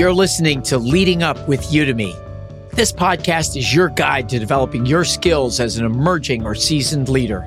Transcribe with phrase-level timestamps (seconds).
[0.00, 2.14] You're listening to Leading Up with Udemy.
[2.70, 7.46] This podcast is your guide to developing your skills as an emerging or seasoned leader.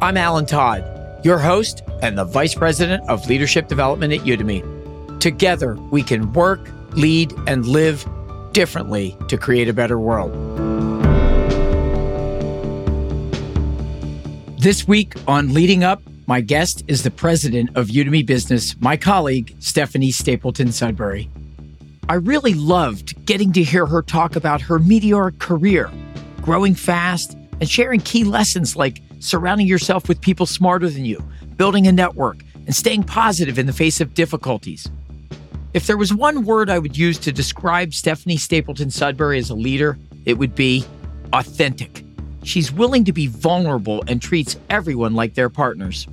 [0.00, 0.84] I'm Alan Todd,
[1.24, 5.18] your host and the Vice President of Leadership Development at Udemy.
[5.18, 8.08] Together, we can work, lead, and live
[8.52, 10.30] differently to create a better world.
[14.56, 19.56] This week on Leading Up, my guest is the president of Udemy Business, my colleague,
[19.58, 21.28] Stephanie Stapleton Sudbury.
[22.08, 25.90] I really loved getting to hear her talk about her meteoric career,
[26.40, 31.22] growing fast, and sharing key lessons like surrounding yourself with people smarter than you,
[31.56, 34.88] building a network, and staying positive in the face of difficulties.
[35.74, 39.54] If there was one word I would use to describe Stephanie Stapleton Sudbury as a
[39.54, 40.84] leader, it would be
[41.32, 42.04] authentic.
[42.42, 46.08] She's willing to be vulnerable and treats everyone like their partners.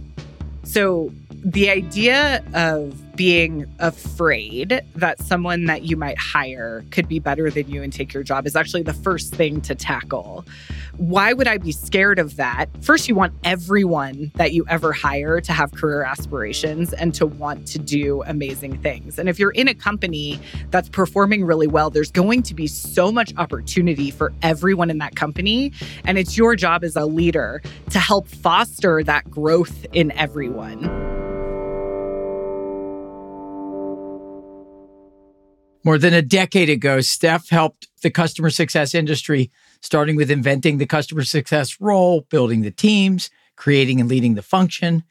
[0.64, 1.12] So,
[1.44, 7.70] the idea of being afraid that someone that you might hire could be better than
[7.70, 10.46] you and take your job is actually the first thing to tackle.
[10.96, 12.68] Why would I be scared of that?
[12.82, 17.68] First, you want everyone that you ever hire to have career aspirations and to want
[17.68, 19.20] to do amazing things.
[19.20, 20.40] And if you're in a company
[20.72, 25.16] that's performing really well, there's going to be so much opportunity for everyone in that
[25.16, 25.74] company.
[26.06, 31.09] And it's your job as a leader to help foster that growth in everyone.
[35.90, 39.50] More than a decade ago, Steph helped the customer success industry,
[39.82, 45.04] starting with inventing the customer success role, building the teams, creating and leading the function.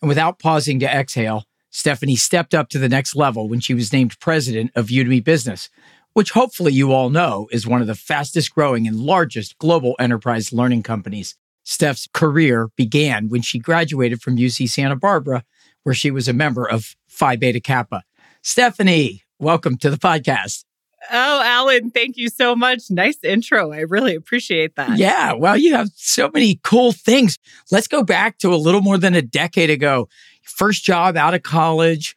[0.00, 3.92] And without pausing to exhale, Stephanie stepped up to the next level when she was
[3.92, 5.68] named president of Udemy Business,
[6.14, 10.50] which hopefully you all know is one of the fastest growing and largest global enterprise
[10.50, 11.36] learning companies.
[11.62, 15.44] Steph's career began when she graduated from UC Santa Barbara,
[15.82, 18.02] where she was a member of Phi Beta Kappa.
[18.40, 20.64] Stephanie, welcome to the podcast.
[21.10, 22.84] Oh, Alan, thank you so much.
[22.88, 23.72] Nice intro.
[23.72, 24.96] I really appreciate that.
[24.98, 25.32] Yeah.
[25.32, 27.38] Well, you have so many cool things.
[27.72, 30.08] Let's go back to a little more than a decade ago.
[30.44, 32.14] First job out of college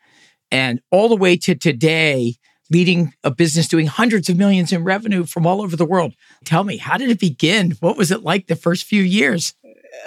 [0.52, 2.36] and all the way to today,
[2.69, 6.13] leading a business doing hundreds of millions in revenue from all over the world.
[6.46, 7.72] Tell me, how did it begin?
[7.80, 9.56] What was it like the first few years?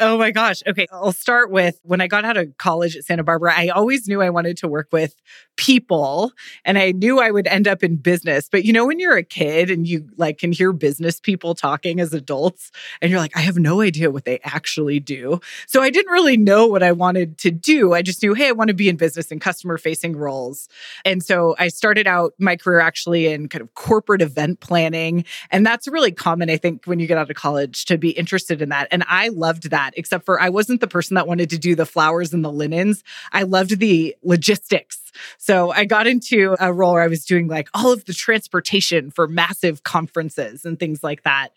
[0.01, 0.63] Oh my gosh.
[0.67, 0.87] Okay.
[0.93, 4.23] I'll start with when I got out of college at Santa Barbara, I always knew
[4.23, 5.15] I wanted to work with
[5.57, 6.33] people
[6.65, 8.49] and I knew I would end up in business.
[8.51, 12.01] But you know, when you're a kid and you like can hear business people talking
[12.01, 15.41] as adults and you're like, I have no idea what they actually do.
[15.67, 17.95] So I didn't really know what I wanted to do.
[17.95, 20.69] I just knew, hey, I want to be in business and customer facing roles.
[21.05, 25.25] And so I started out my career actually in kind of corporate event planning.
[25.51, 28.63] And that's really common, I think, when you get out of college to be interested
[28.63, 28.89] in that.
[28.91, 31.87] And I loved that, except for I wasn't the person that wanted to do the
[31.87, 33.03] flowers and the linens.
[33.33, 37.69] I loved the logistics so I got into a role where I was doing like
[37.75, 41.49] all of the transportation for massive conferences and things like that.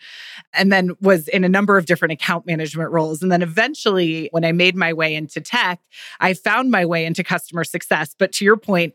[0.54, 3.22] And then was in a number of different account management roles.
[3.22, 5.80] And then eventually, when I made my way into tech,
[6.20, 8.16] I found my way into customer success.
[8.18, 8.94] But to your point,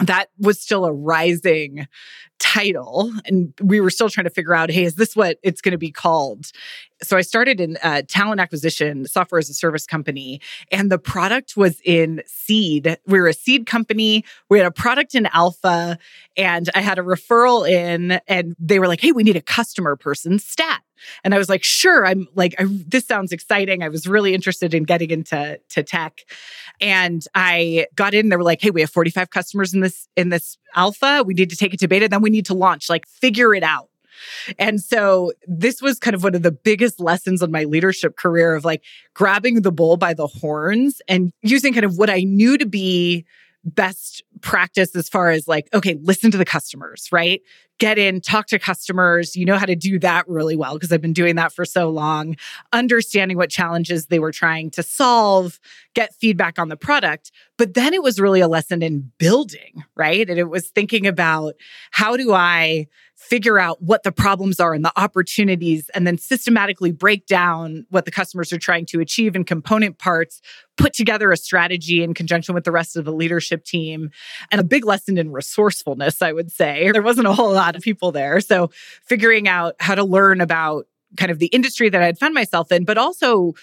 [0.00, 1.86] that was still a rising
[2.38, 3.12] title.
[3.26, 5.78] And we were still trying to figure out hey is this what it's going to
[5.78, 6.50] be called?
[7.02, 10.40] So i started in uh, talent acquisition software as a service company
[10.70, 12.98] and the product was in seed.
[13.06, 14.24] We were a seed company.
[14.48, 15.98] We had a product in alpha
[16.36, 19.96] and i had a referral in and they were like hey we need a customer
[19.96, 20.82] person stat
[21.22, 23.82] and I was like, sure, I'm like, I, this sounds exciting.
[23.82, 26.20] I was really interested in getting into to tech.
[26.80, 30.28] And I got in, they were like, hey, we have 45 customers in this, in
[30.28, 31.22] this alpha.
[31.24, 32.08] We need to take it to beta.
[32.08, 33.88] Then we need to launch, like figure it out.
[34.58, 38.54] And so this was kind of one of the biggest lessons on my leadership career
[38.54, 38.82] of like
[39.12, 43.24] grabbing the bull by the horns and using kind of what I knew to be
[43.64, 47.40] best practice as far as like, okay, listen to the customers, right?
[47.78, 49.34] Get in, talk to customers.
[49.34, 51.90] You know how to do that really well because I've been doing that for so
[51.90, 52.36] long.
[52.72, 55.58] Understanding what challenges they were trying to solve,
[55.94, 57.32] get feedback on the product.
[57.56, 60.28] But then it was really a lesson in building, right?
[60.28, 61.54] And it was thinking about
[61.90, 62.86] how do I
[63.24, 68.04] figure out what the problems are and the opportunities, and then systematically break down what
[68.04, 70.40] the customers are trying to achieve in component parts,
[70.76, 74.10] put together a strategy in conjunction with the rest of the leadership team.
[74.50, 76.90] And a big lesson in resourcefulness, I would say.
[76.94, 78.40] There wasn't a whole lot of people there.
[78.40, 78.70] So
[79.04, 80.86] figuring out how to learn about
[81.16, 83.54] kind of the industry that I'd found myself in, but also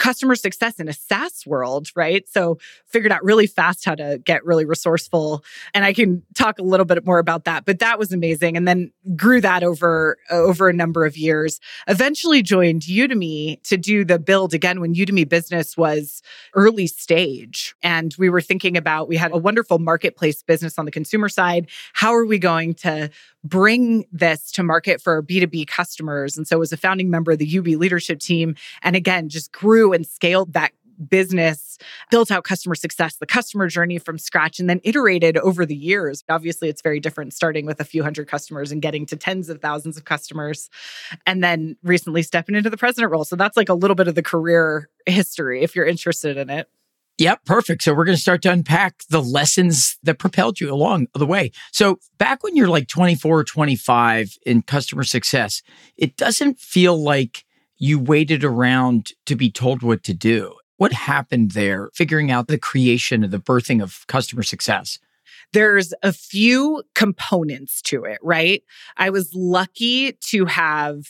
[0.00, 2.28] customer success in a SaaS world, right?
[2.28, 5.44] So figured out really fast how to get really resourceful.
[5.74, 8.56] And I can talk a little bit more about that, but that was amazing.
[8.56, 11.60] And then grew that over, over a number of years.
[11.86, 16.22] Eventually joined Udemy to do the build again when Udemy business was
[16.54, 17.74] early stage.
[17.82, 21.68] And we were thinking about, we had a wonderful marketplace business on the consumer side.
[21.92, 23.10] How are we going to
[23.44, 26.36] bring this to market for B2B customers?
[26.36, 28.54] And so was a founding member of the UB leadership team.
[28.82, 30.72] And again, just grew and scaled that
[31.08, 31.78] business,
[32.10, 36.22] built out customer success, the customer journey from scratch, and then iterated over the years.
[36.28, 39.60] Obviously, it's very different starting with a few hundred customers and getting to tens of
[39.60, 40.68] thousands of customers.
[41.26, 43.24] And then recently stepping into the president role.
[43.24, 46.68] So that's like a little bit of the career history if you're interested in it.
[47.18, 47.82] Yep, perfect.
[47.82, 51.52] So we're going to start to unpack the lessons that propelled you along the way.
[51.70, 55.60] So back when you're like 24 or 25 in customer success,
[55.98, 57.44] it doesn't feel like
[57.80, 60.54] you waited around to be told what to do.
[60.76, 64.98] What happened there, figuring out the creation of the birthing of customer success?
[65.52, 68.62] There's a few components to it, right?
[68.96, 71.06] I was lucky to have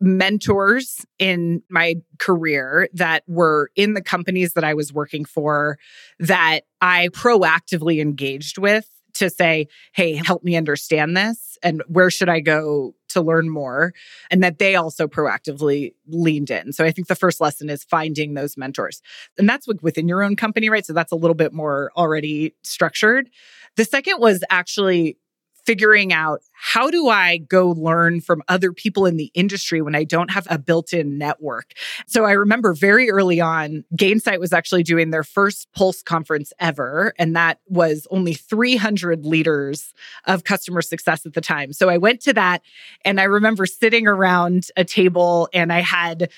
[0.00, 5.78] mentors in my career that were in the companies that I was working for
[6.18, 12.28] that I proactively engaged with to say, hey, help me understand this and where should
[12.28, 13.92] I go to learn more?
[14.30, 16.72] And that they also proactively leaned in.
[16.72, 19.02] So I think the first lesson is finding those mentors.
[19.38, 20.84] And that's within your own company, right?
[20.84, 23.30] So that's a little bit more already structured.
[23.76, 25.16] The second was actually
[25.64, 30.04] figuring out how do I go learn from other people in the industry when I
[30.04, 31.72] don't have a built in network?
[32.06, 37.14] So I remember very early on, Gainsight was actually doing their first Pulse conference ever.
[37.18, 39.92] And that was only 300 leaders
[40.26, 41.72] of customer success at the time.
[41.72, 42.62] So I went to that
[43.04, 46.30] and I remember sitting around a table and I had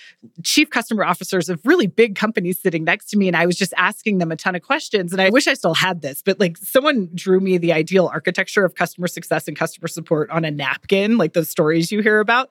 [0.42, 3.28] chief customer officers of really big companies sitting next to me.
[3.28, 5.12] And I was just asking them a ton of questions.
[5.12, 8.64] And I wish I still had this, but like someone drew me the ideal architecture
[8.64, 12.20] of customer success and customer support report on a napkin, like those stories you hear
[12.20, 12.50] about.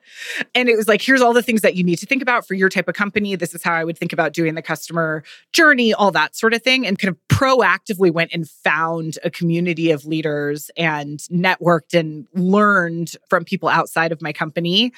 [0.54, 2.54] And it was like, here's all the things that you need to think about for
[2.54, 3.34] your type of company.
[3.36, 6.62] This is how I would think about doing the customer journey, all that sort of
[6.62, 6.86] thing.
[6.86, 13.16] And kind of proactively went and found a community of leaders and networked and learned
[13.28, 14.92] from people outside of my company.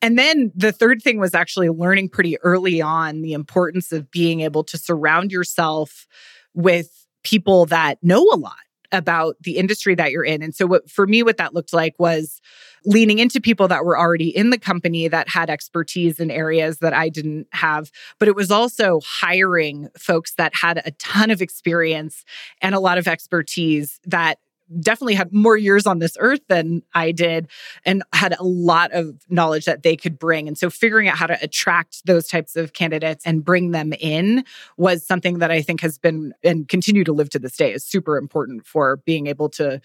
[0.00, 4.40] And then the third thing was actually learning pretty early on the importance of being
[4.40, 6.06] able to surround yourself
[6.54, 8.56] with people that know a lot
[8.92, 10.42] about the industry that you're in.
[10.42, 12.40] And so what for me what that looked like was
[12.84, 16.92] leaning into people that were already in the company that had expertise in areas that
[16.92, 22.24] I didn't have, but it was also hiring folks that had a ton of experience
[22.60, 24.38] and a lot of expertise that
[24.80, 27.48] definitely had more years on this earth than I did
[27.84, 30.48] and had a lot of knowledge that they could bring.
[30.48, 34.44] And so figuring out how to attract those types of candidates and bring them in
[34.76, 37.84] was something that I think has been and continue to live to this day is
[37.84, 39.80] super important for being able to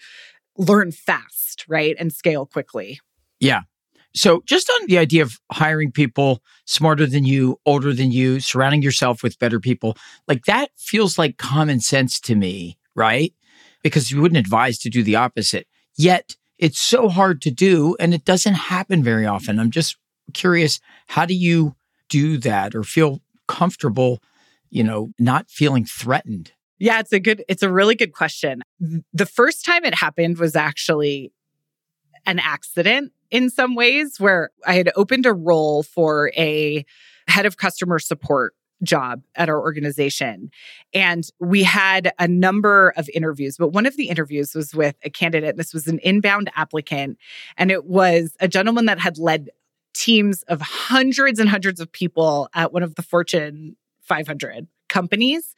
[0.56, 1.96] learn fast, right?
[1.98, 3.00] And scale quickly.
[3.40, 3.62] Yeah.
[4.14, 8.82] So, just on the idea of hiring people smarter than you, older than you, surrounding
[8.82, 9.96] yourself with better people,
[10.26, 13.32] like that feels like common sense to me, right?
[13.82, 15.66] Because you wouldn't advise to do the opposite.
[15.96, 19.58] Yet it's so hard to do and it doesn't happen very often.
[19.58, 19.96] I'm just
[20.34, 21.74] curious, how do you
[22.08, 24.20] do that or feel comfortable,
[24.70, 26.52] you know, not feeling threatened?
[26.78, 28.62] Yeah, it's a good, it's a really good question.
[29.12, 31.32] The first time it happened was actually
[32.26, 36.84] an accident in some ways where I had opened a role for a
[37.26, 40.50] head of customer support job at our organization.
[40.94, 45.10] And we had a number of interviews, but one of the interviews was with a
[45.10, 45.56] candidate.
[45.56, 47.18] This was an inbound applicant,
[47.56, 49.50] and it was a gentleman that had led
[49.94, 55.54] teams of hundreds and hundreds of people at one of the Fortune 500 companies.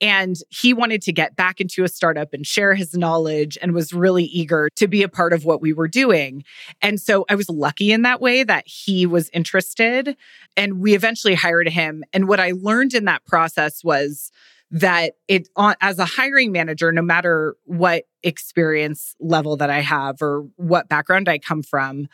[0.00, 3.92] And he wanted to get back into a startup and share his knowledge and was
[3.92, 6.44] really eager to be a part of what we were doing.
[6.82, 10.16] And so I was lucky in that way that he was interested.
[10.56, 12.04] And we eventually hired him.
[12.12, 14.30] And what I learned in that process was
[14.70, 15.48] that it
[15.80, 21.28] as a hiring manager no matter what experience level that i have or what background
[21.28, 22.08] i come from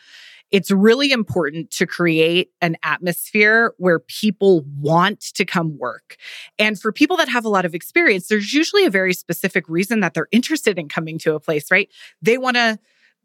[0.53, 6.15] it's really important to create an atmosphere where people want to come work.
[6.59, 9.99] And for people that have a lot of experience, there's usually a very specific reason
[10.01, 11.89] that they're interested in coming to a place, right?
[12.21, 12.77] They want to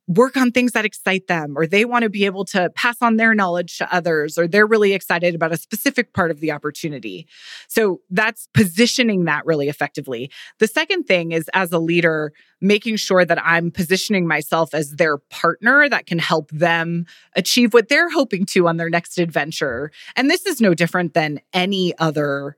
[0.08, 3.16] work on things that excite them or they want to be able to pass on
[3.16, 7.26] their knowledge to others or they're really excited about a specific part of the opportunity.
[7.68, 10.30] So that's positioning that really effectively.
[10.58, 15.18] The second thing is as a leader, making sure that I'm positioning myself as their
[15.18, 19.92] partner that can help them achieve what they're hoping to on their next adventure.
[20.16, 22.56] And this is no different than any other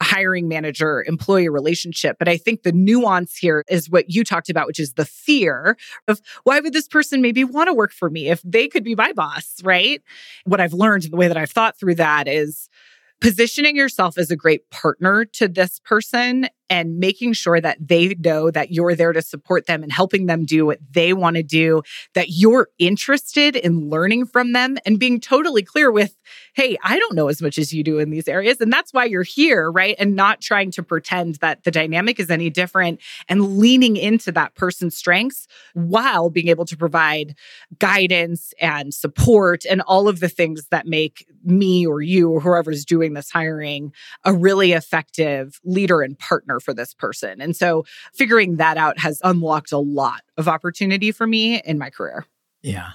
[0.00, 2.16] hiring manager employee relationship.
[2.18, 5.76] But I think the nuance here is what you talked about, which is the fear
[6.06, 8.94] of why would this person maybe want to work for me if they could be
[8.94, 10.02] my boss, right?
[10.44, 12.68] What I've learned the way that I've thought through that is
[13.20, 18.50] positioning yourself as a great partner to this person and making sure that they know
[18.50, 21.82] that you're there to support them and helping them do what they want to do,
[22.14, 26.16] that you're interested in learning from them and being totally clear with,
[26.54, 28.60] hey, I don't know as much as you do in these areas.
[28.60, 29.96] And that's why you're here, right?
[29.98, 34.54] And not trying to pretend that the dynamic is any different and leaning into that
[34.54, 37.34] person's strengths while being able to provide
[37.78, 42.84] guidance and support and all of the things that make me or you or whoever's
[42.84, 43.92] doing this hiring
[44.24, 47.40] a really effective leader and partner for this person.
[47.40, 51.90] And so figuring that out has unlocked a lot of opportunity for me in my
[51.90, 52.26] career.
[52.62, 52.92] Yeah.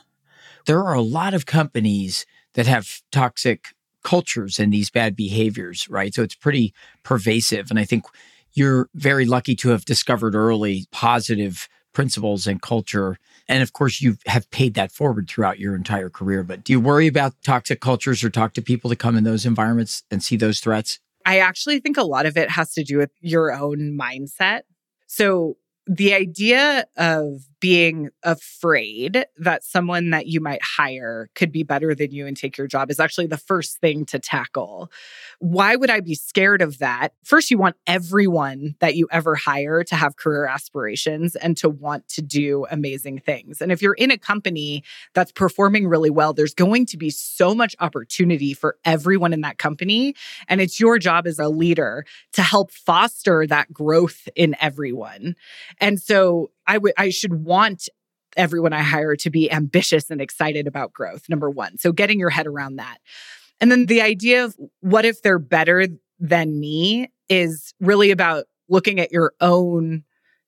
[0.66, 3.70] There are a lot of companies that have toxic
[4.04, 6.14] cultures and these bad behaviors, right?
[6.14, 7.70] So it's pretty pervasive.
[7.70, 8.06] And I think
[8.54, 13.18] you're very lucky to have discovered early positive principles and culture.
[13.48, 16.44] And of course, you have paid that forward throughout your entire career.
[16.44, 19.46] But do you worry about toxic cultures or talk to people that come in those
[19.46, 21.00] environments and see those threats?
[21.26, 24.62] I actually think a lot of it has to do with your own mindset.
[25.08, 31.96] So the idea of being afraid that someone that you might hire could be better
[31.96, 34.92] than you and take your job is actually the first thing to tackle.
[35.40, 37.14] Why would I be scared of that?
[37.24, 42.06] First, you want everyone that you ever hire to have career aspirations and to want
[42.10, 43.62] to do amazing things.
[43.62, 47.56] And if you're in a company that's performing really well, there's going to be so
[47.56, 50.16] much opportunity for everyone in that company.
[50.50, 55.38] And it's your job as a leader to help foster that growth in everyone.
[55.80, 57.90] And so I would I should want
[58.36, 61.30] everyone I hire to be ambitious and excited about growth.
[61.30, 61.78] Number 1.
[61.78, 62.98] So getting your head around that.
[63.62, 65.88] And then the idea of what if they're better
[66.20, 70.04] than me is really about looking at your own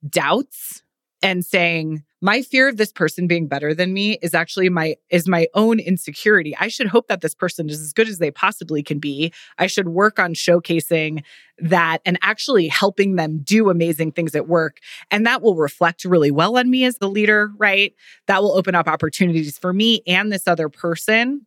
[0.08, 0.84] doubts
[1.22, 5.28] and saying my fear of this person being better than me is actually my is
[5.28, 6.58] my own insecurity.
[6.60, 9.32] I should hope that this person is as good as they possibly can be.
[9.60, 11.24] I should work on showcasing
[11.60, 14.80] that and actually helping them do amazing things at work.
[15.12, 17.94] And that will reflect really well on me as the leader right?
[18.26, 21.46] That will open up opportunities for me and this other person.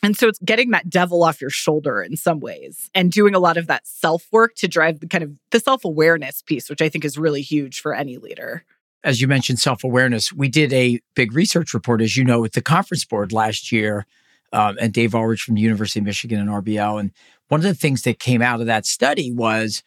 [0.00, 3.40] And so it's getting that devil off your shoulder in some ways and doing a
[3.40, 6.80] lot of that self work to drive the kind of the self awareness piece, which
[6.80, 8.64] I think is really huge for any leader
[9.04, 10.32] as you mentioned, self awareness.
[10.32, 14.06] We did a big research report, as you know, with the conference board last year,
[14.52, 17.00] um, and Dave Ulrich from the University of Michigan and RBL.
[17.00, 17.12] And
[17.48, 19.82] one of the things that came out of that study was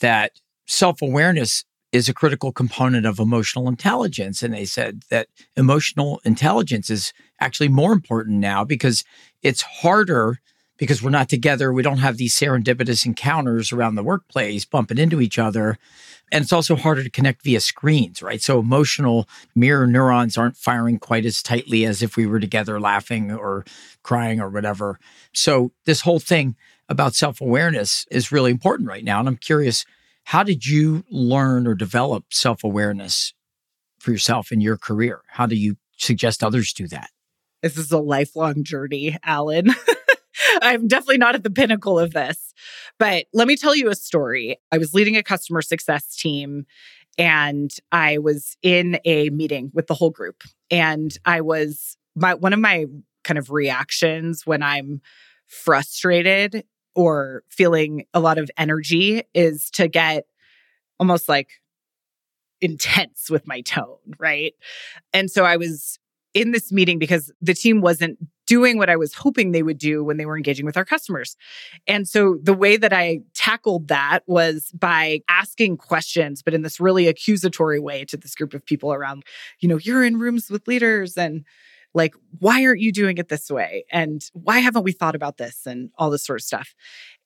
[0.00, 0.32] that
[0.66, 4.42] self awareness is a critical component of emotional intelligence.
[4.42, 9.04] And they said that emotional intelligence is actually more important now because
[9.42, 10.40] it's harder
[10.76, 11.72] because we're not together.
[11.72, 15.78] We don't have these serendipitous encounters around the workplace bumping into each other.
[16.32, 18.42] And it's also harder to connect via screens, right?
[18.42, 23.30] So emotional mirror neurons aren't firing quite as tightly as if we were together laughing
[23.30, 23.64] or
[24.02, 24.98] crying or whatever.
[25.32, 26.56] So this whole thing
[26.88, 29.20] about self awareness is really important right now.
[29.20, 29.84] And I'm curious,
[30.24, 33.32] how did you learn or develop self awareness
[33.98, 35.20] for yourself in your career?
[35.28, 37.10] How do you suggest others do that?
[37.62, 39.74] This is a lifelong journey, Alan.
[40.62, 42.54] I'm definitely not at the pinnacle of this.
[42.98, 44.58] But let me tell you a story.
[44.72, 46.66] I was leading a customer success team
[47.18, 50.42] and I was in a meeting with the whole group.
[50.70, 52.86] And I was my one of my
[53.22, 55.00] kind of reactions when I'm
[55.46, 60.24] frustrated or feeling a lot of energy is to get
[60.98, 61.48] almost like
[62.60, 64.54] intense with my tone, right?
[65.12, 65.98] And so I was
[66.34, 70.04] in this meeting because the team wasn't doing what I was hoping they would do
[70.04, 71.36] when they were engaging with our customers.
[71.86, 76.80] And so the way that I tackled that was by asking questions, but in this
[76.80, 79.24] really accusatory way to this group of people around,
[79.60, 81.44] you know, you're in rooms with leaders and
[81.94, 83.84] like, why aren't you doing it this way?
[83.90, 86.74] And why haven't we thought about this and all this sort of stuff?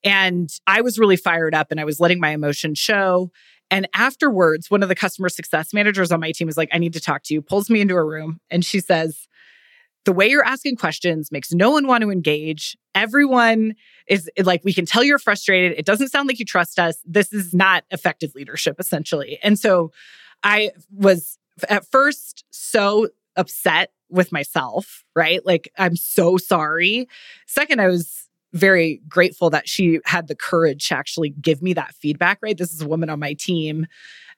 [0.03, 3.31] And I was really fired up and I was letting my emotion show.
[3.71, 6.93] And afterwards, one of the customer success managers on my team was like, I need
[6.93, 9.27] to talk to you, pulls me into a room, and she says,
[10.05, 12.77] the way you're asking questions makes no one want to engage.
[12.95, 13.75] Everyone
[14.07, 15.77] is like, we can tell you're frustrated.
[15.77, 16.97] It doesn't sound like you trust us.
[17.05, 19.39] This is not effective leadership, essentially.
[19.43, 19.91] And so
[20.43, 21.37] I was
[21.67, 25.45] at first so upset with myself, right?
[25.45, 27.07] Like, I'm so sorry.
[27.45, 31.93] Second, I was very grateful that she had the courage to actually give me that
[31.93, 32.57] feedback, right?
[32.57, 33.85] This is a woman on my team.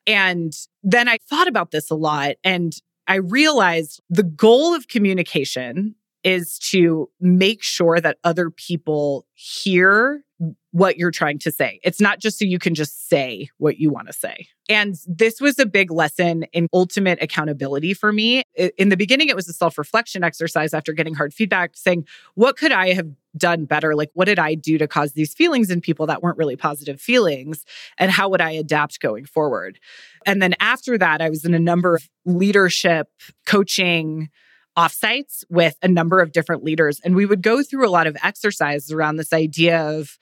[0.07, 0.53] And
[0.83, 2.73] then I thought about this a lot and
[3.11, 10.23] I realized the goal of communication is to make sure that other people hear
[10.71, 11.79] what you're trying to say.
[11.83, 14.47] It's not just so you can just say what you want to say.
[14.69, 18.43] And this was a big lesson in ultimate accountability for me.
[18.55, 22.57] In the beginning, it was a self reflection exercise after getting hard feedback, saying, What
[22.57, 23.95] could I have done better?
[23.95, 26.99] Like, what did I do to cause these feelings in people that weren't really positive
[26.99, 27.65] feelings?
[27.97, 29.79] And how would I adapt going forward?
[30.25, 33.09] And then after that, I was in a number of leadership,
[33.45, 34.29] coaching,
[34.77, 36.99] offsites with a number of different leaders.
[37.03, 40.17] And we would go through a lot of exercises around this idea of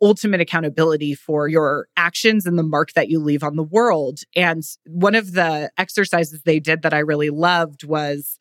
[0.00, 4.20] ultimate accountability for your actions and the mark that you leave on the world.
[4.36, 8.38] And one of the exercises they did that I really loved was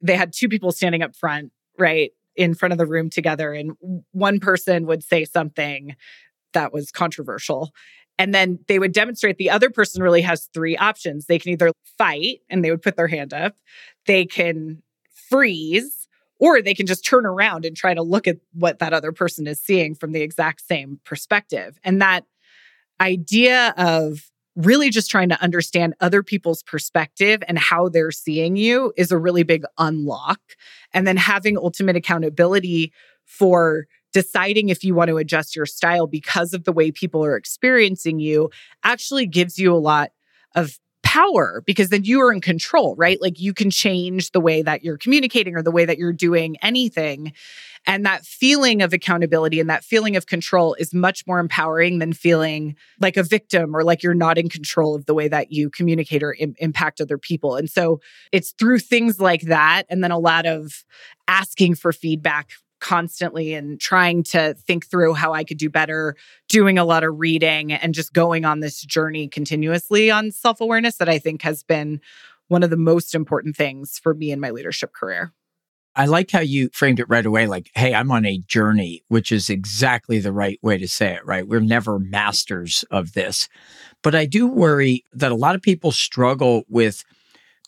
[0.00, 3.52] they had two people standing up front, right, in front of the room together.
[3.52, 3.72] And
[4.12, 5.94] one person would say something
[6.52, 7.70] that was controversial.
[8.18, 11.26] And then they would demonstrate the other person really has three options.
[11.26, 13.56] They can either fight and they would put their hand up,
[14.06, 14.82] they can
[15.28, 16.06] freeze
[16.38, 19.46] or they can just turn around and try to look at what that other person
[19.46, 21.78] is seeing from the exact same perspective.
[21.82, 22.24] And that
[23.00, 28.92] idea of really just trying to understand other people's perspective and how they're seeing you
[28.96, 30.40] is a really big unlock.
[30.92, 32.92] And then having ultimate accountability
[33.24, 37.36] for deciding if you want to adjust your style because of the way people are
[37.36, 38.50] experiencing you
[38.82, 40.10] actually gives you a lot
[40.54, 40.78] of
[41.16, 43.20] power because then you are in control, right?
[43.22, 46.56] Like you can change the way that you're communicating or the way that you're doing
[46.60, 47.32] anything.
[47.86, 52.12] And that feeling of accountability and that feeling of control is much more empowering than
[52.12, 55.70] feeling like a victim or like you're not in control of the way that you
[55.70, 57.56] communicate or Im- impact other people.
[57.56, 60.84] And so it's through things like that and then a lot of
[61.28, 66.16] asking for feedback constantly and trying to think through how I could do better,
[66.48, 70.96] doing a lot of reading and just going on this journey continuously on self awareness
[70.96, 72.00] that I think has been
[72.48, 75.32] one of the most important things for me in my leadership career.
[75.98, 79.32] I like how you framed it right away like, hey, I'm on a journey, which
[79.32, 81.48] is exactly the right way to say it, right?
[81.48, 83.48] We're never masters of this.
[84.02, 87.02] But I do worry that a lot of people struggle with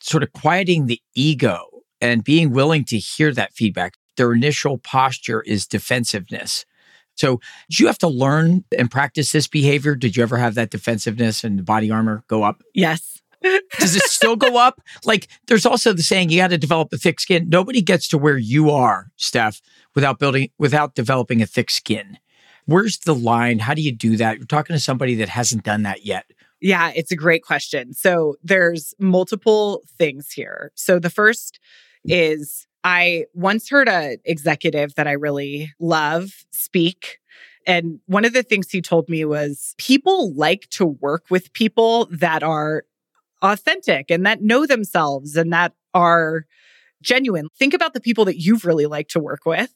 [0.00, 1.59] sort of quieting the ego
[2.03, 6.66] and being willing to hear that feedback their initial posture is defensiveness.
[7.14, 9.96] So, did you have to learn and practice this behavior?
[9.96, 12.62] Did you ever have that defensiveness and body armor go up?
[12.74, 13.22] Yes.
[13.42, 14.81] Does it still go up?
[15.04, 17.48] Like, there's also the saying you got to develop a thick skin.
[17.48, 19.61] Nobody gets to where you are, Steph,
[19.94, 22.18] without building, without developing a thick skin.
[22.66, 23.61] Where's the line?
[23.61, 24.37] How do you do that?
[24.37, 26.26] You're talking to somebody that hasn't done that yet.
[26.61, 27.94] Yeah, it's a great question.
[27.94, 30.70] So, there's multiple things here.
[30.76, 31.59] So, the first
[32.04, 37.19] is I once heard a executive that I really love speak
[37.69, 42.09] and one of the things he told me was people like to work with people
[42.11, 42.85] that are
[43.43, 46.47] authentic and that know themselves and that are
[47.03, 47.49] genuine.
[47.59, 49.73] Think about the people that you've really liked to work with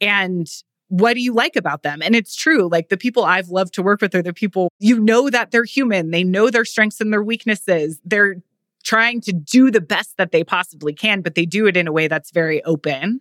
[0.00, 0.48] and
[0.88, 2.02] what do you like about them?
[2.02, 2.68] And it's true.
[2.68, 5.62] Like the people I've loved to work with are the people you know that they're
[5.62, 6.10] human.
[6.10, 8.00] They know their strengths and their weaknesses.
[8.04, 8.42] They're
[8.84, 11.92] trying to do the best that they possibly can, but they do it in a
[11.92, 13.20] way that's very open.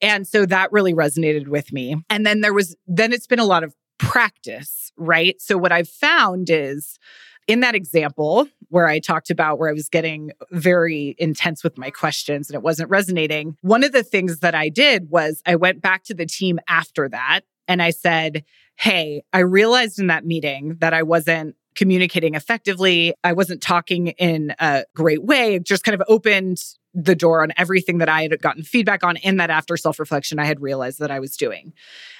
[0.00, 1.96] And so that really resonated with me.
[2.10, 5.40] And then there was, then it's been a lot of practice, right?
[5.40, 6.98] So what I've found is,
[7.46, 11.90] in that example where I talked about where I was getting very intense with my
[11.90, 15.80] questions and it wasn't resonating, one of the things that I did was I went
[15.80, 18.44] back to the team after that and I said,
[18.76, 23.14] Hey, I realized in that meeting that I wasn't communicating effectively.
[23.22, 25.54] I wasn't talking in a great way.
[25.54, 26.58] It just kind of opened
[26.94, 30.38] the door on everything that I had gotten feedback on and that after self reflection,
[30.38, 31.74] I had realized that I was doing.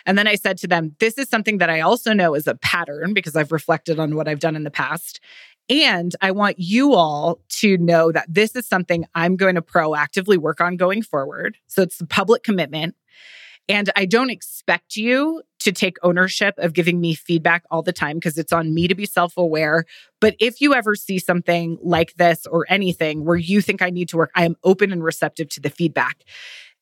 [0.04, 2.54] And then I said to them, This is something that I also know is a
[2.54, 5.20] pattern because I've reflected on what I've done in the past.
[5.68, 10.36] And I want you all to know that this is something I'm going to proactively
[10.36, 11.56] work on going forward.
[11.66, 12.94] So it's a public commitment.
[13.68, 18.18] And I don't expect you to take ownership of giving me feedback all the time
[18.18, 19.84] because it's on me to be self aware.
[20.20, 24.08] But if you ever see something like this or anything where you think I need
[24.10, 26.22] to work, I am open and receptive to the feedback.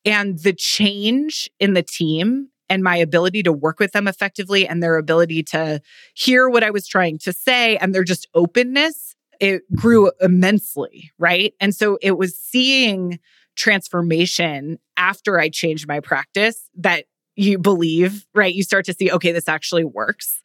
[0.05, 4.83] And the change in the team and my ability to work with them effectively and
[4.83, 5.81] their ability to
[6.13, 11.11] hear what I was trying to say and their just openness, it grew immensely.
[11.17, 11.55] Right.
[11.59, 13.19] And so it was seeing
[13.55, 18.53] transformation after I changed my practice that you believe, right?
[18.53, 20.41] You start to see, okay, this actually works.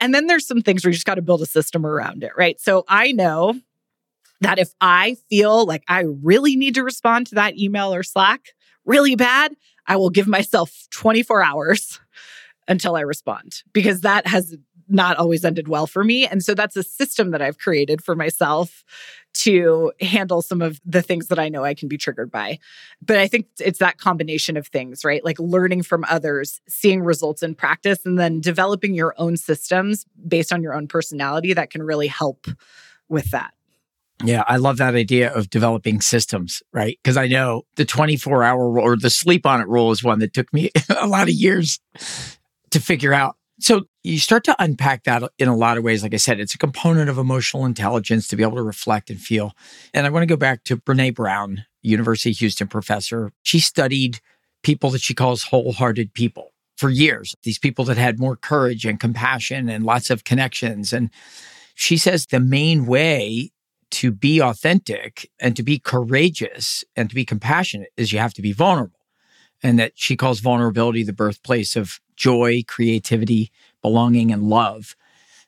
[0.00, 2.32] And then there's some things where you just got to build a system around it,
[2.36, 2.58] right?
[2.60, 3.60] So I know
[4.40, 8.40] that if I feel like I really need to respond to that email or Slack
[8.84, 9.54] really bad,
[9.86, 12.00] I will give myself 24 hours
[12.68, 14.56] until I respond because that has
[14.90, 16.26] not always ended well for me.
[16.26, 18.84] And so that's a system that I've created for myself
[19.32, 22.58] to handle some of the things that I know I can be triggered by.
[23.00, 25.24] But I think it's that combination of things, right?
[25.24, 30.52] Like learning from others, seeing results in practice, and then developing your own systems based
[30.52, 32.46] on your own personality that can really help
[33.08, 33.52] with that.
[34.22, 36.98] Yeah, I love that idea of developing systems, right?
[37.02, 40.18] Because I know the 24 hour rule or the sleep on it rule is one
[40.18, 41.80] that took me a lot of years
[42.70, 43.36] to figure out.
[43.60, 46.02] So you start to unpack that in a lot of ways.
[46.02, 49.20] Like I said, it's a component of emotional intelligence to be able to reflect and
[49.20, 49.52] feel.
[49.92, 53.32] And I want to go back to Brene Brown, University of Houston professor.
[53.42, 54.20] She studied
[54.62, 58.98] people that she calls wholehearted people for years, these people that had more courage and
[58.98, 60.94] compassion and lots of connections.
[60.94, 61.10] And
[61.74, 63.50] she says the main way
[63.90, 68.42] to be authentic and to be courageous and to be compassionate is you have to
[68.42, 68.99] be vulnerable.
[69.62, 73.50] And that she calls vulnerability the birthplace of joy, creativity,
[73.82, 74.96] belonging, and love.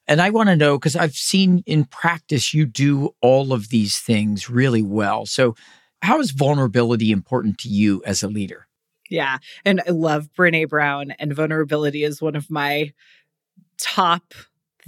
[0.07, 3.98] And I want to know because I've seen in practice you do all of these
[3.98, 5.27] things really well.
[5.27, 5.55] So,
[6.03, 8.66] how is vulnerability important to you as a leader?
[9.09, 9.38] Yeah.
[9.64, 12.92] And I love Brene Brown, and vulnerability is one of my
[13.79, 14.35] top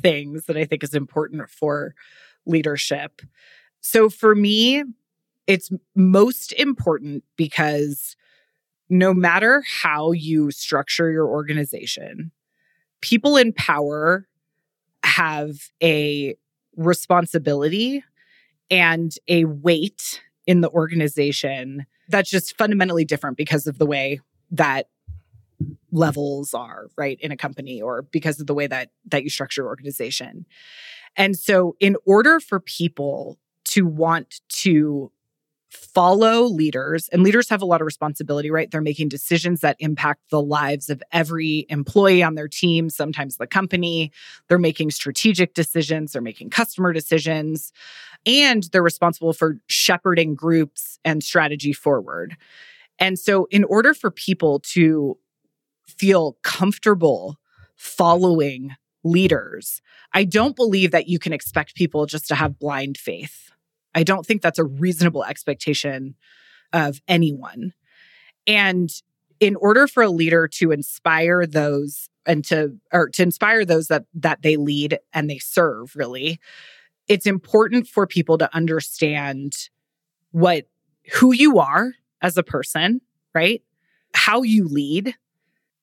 [0.00, 1.94] things that I think is important for
[2.46, 3.22] leadership.
[3.80, 4.82] So, for me,
[5.46, 8.16] it's most important because
[8.94, 12.30] no matter how you structure your organization,
[13.00, 14.28] people in power
[15.02, 15.50] have
[15.82, 16.36] a
[16.76, 18.04] responsibility
[18.70, 24.20] and a weight in the organization that's just fundamentally different because of the way
[24.52, 24.86] that
[25.90, 29.62] levels are right in a company or because of the way that that you structure
[29.62, 30.46] your organization.
[31.16, 35.10] And so in order for people to want to
[35.74, 38.70] follow leaders and leaders have a lot of responsibility right?
[38.70, 43.46] They're making decisions that impact the lives of every employee on their team sometimes the
[43.46, 44.12] company.
[44.48, 47.72] They're making strategic decisions they're making customer decisions
[48.26, 52.36] and they're responsible for shepherding groups and strategy forward.
[52.98, 55.18] And so in order for people to
[55.86, 57.38] feel comfortable
[57.76, 59.82] following leaders
[60.14, 63.50] i don't believe that you can expect people just to have blind faith
[63.94, 66.14] I don't think that's a reasonable expectation
[66.72, 67.72] of anyone.
[68.46, 68.90] And
[69.40, 74.04] in order for a leader to inspire those and to or to inspire those that
[74.14, 76.40] that they lead and they serve really
[77.06, 79.52] it's important for people to understand
[80.30, 80.64] what
[81.14, 83.00] who you are as a person
[83.34, 83.62] right
[84.14, 85.14] how you lead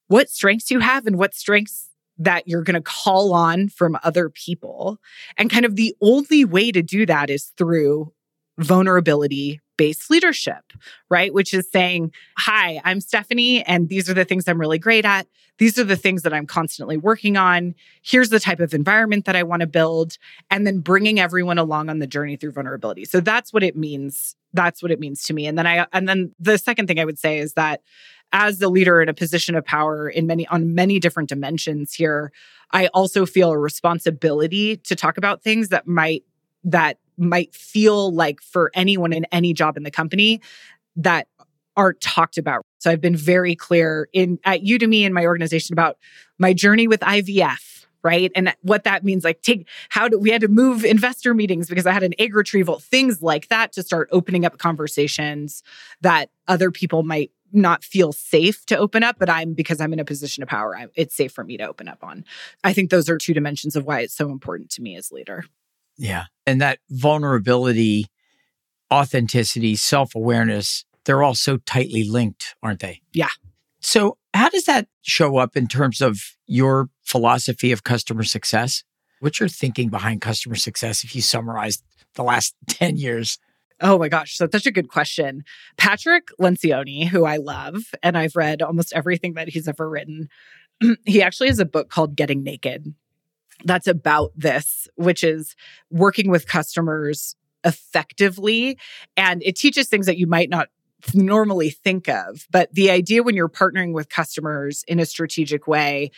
[0.08, 1.90] what strengths you have and what strengths
[2.23, 4.99] that you're going to call on from other people.
[5.38, 8.13] And kind of the only way to do that is through
[8.57, 10.73] vulnerability based leadership,
[11.10, 11.34] right?
[11.34, 15.27] Which is saying, Hi, I'm Stephanie, and these are the things I'm really great at.
[15.57, 17.73] These are the things that I'm constantly working on.
[18.03, 20.17] Here's the type of environment that I want to build.
[20.49, 23.05] And then bringing everyone along on the journey through vulnerability.
[23.05, 24.36] So that's what it means.
[24.53, 25.47] That's what it means to me.
[25.47, 27.81] And then I, and then the second thing I would say is that
[28.34, 32.32] as the leader in a position of power in many on many different dimensions here
[32.72, 36.24] i also feel a responsibility to talk about things that might
[36.63, 40.41] that might feel like for anyone in any job in the company
[40.96, 41.28] that
[41.76, 45.98] aren't talked about so i've been very clear in at udemy in my organization about
[46.38, 47.72] my journey with ivf
[48.04, 48.32] right?
[48.36, 51.86] And what that means, like take how do we had to move investor meetings because
[51.86, 55.63] I had an egg retrieval, things like that to start opening up conversations
[56.02, 59.99] that other people might not feel safe to open up, but I'm because I'm in
[59.99, 62.25] a position of power, I, it's safe for me to open up on.
[62.63, 65.45] I think those are two dimensions of why it's so important to me as leader.
[65.97, 66.25] Yeah.
[66.45, 68.07] And that vulnerability,
[68.91, 73.01] authenticity, self awareness, they're all so tightly linked, aren't they?
[73.13, 73.29] Yeah.
[73.81, 78.83] So, how does that show up in terms of your philosophy of customer success?
[79.19, 81.83] What's your thinking behind customer success if you summarize
[82.15, 83.37] the last 10 years?
[83.82, 85.44] Oh my gosh, so such a good question.
[85.78, 90.30] Patrick Lencioni, who I love, and I've read almost everything that he's ever written,
[91.06, 92.94] he actually has a book called Getting Naked.
[93.63, 95.56] That's about this, which is
[95.89, 98.78] working with customers effectively.
[99.17, 100.70] And it teaches things that you might not
[101.13, 102.48] normally think of.
[102.52, 106.12] But the idea when you're partnering with customers in a strategic way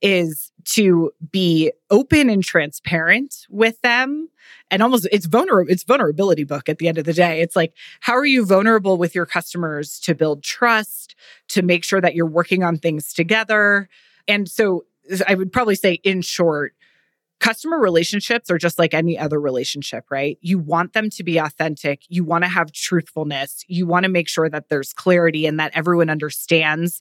[0.00, 4.28] is to be open and transparent with them
[4.70, 7.72] and almost it's vulnerable it's vulnerability book at the end of the day it's like
[8.00, 11.16] how are you vulnerable with your customers to build trust
[11.48, 13.88] to make sure that you're working on things together
[14.28, 14.84] and so
[15.26, 16.74] i would probably say in short
[17.40, 20.38] customer relationships are just like any other relationship, right?
[20.40, 22.02] You want them to be authentic.
[22.08, 23.64] You want to have truthfulness.
[23.68, 27.00] You want to make sure that there's clarity and that everyone understands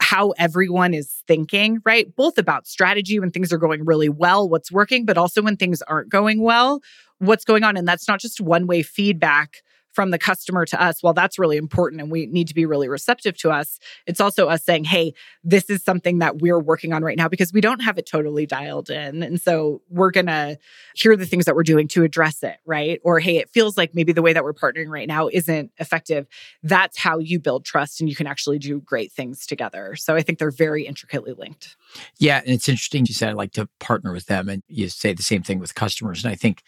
[0.00, 2.14] how everyone is thinking, right?
[2.14, 5.82] Both about strategy when things are going really well, what's working, but also when things
[5.82, 6.80] aren't going well,
[7.18, 7.76] what's going on.
[7.76, 11.56] And that's not just one way feedback from the customer to us, well, that's really
[11.56, 13.78] important and we need to be really receptive to us.
[14.06, 17.52] It's also us saying, hey, this is something that we're working on right now because
[17.52, 19.22] we don't have it totally dialed in.
[19.22, 20.58] And so we're going to
[20.94, 23.00] hear the things that we're doing to address it, right?
[23.04, 26.26] Or, hey, it feels like maybe the way that we're partnering right now isn't effective.
[26.62, 29.94] That's how you build trust and you can actually do great things together.
[29.96, 31.76] So I think they're very intricately linked.
[32.18, 32.38] Yeah.
[32.38, 34.48] And it's interesting you said I like to partner with them.
[34.48, 36.24] And you say the same thing with customers.
[36.24, 36.62] And I think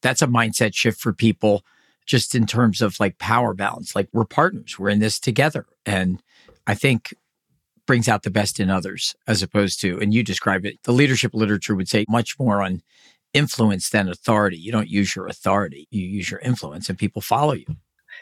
[0.00, 1.62] that's a mindset shift for people
[2.06, 3.94] just in terms of like power balance.
[3.94, 5.66] Like we're partners, we're in this together.
[5.86, 6.22] And
[6.66, 7.14] I think
[7.86, 11.34] brings out the best in others as opposed to, and you describe it, the leadership
[11.34, 12.82] literature would say much more on
[13.34, 14.56] influence than authority.
[14.56, 17.66] You don't use your authority, you use your influence and people follow you.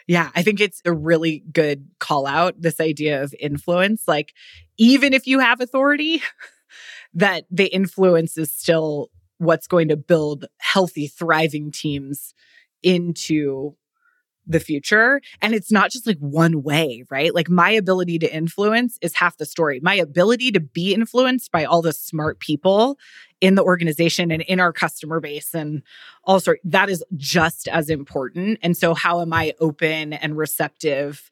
[0.07, 4.07] Yeah, I think it's a really good call out this idea of influence.
[4.07, 4.33] Like,
[4.77, 6.21] even if you have authority,
[7.13, 12.33] that the influence is still what's going to build healthy, thriving teams
[12.83, 13.75] into
[14.49, 15.21] the future.
[15.41, 17.33] And it's not just like one way, right?
[17.33, 19.79] Like my ability to influence is half the story.
[19.81, 22.97] My ability to be influenced by all the smart people
[23.41, 25.81] in the organization and in our customer base and
[26.25, 28.59] all also that is just as important.
[28.61, 31.29] And so how am I open and receptive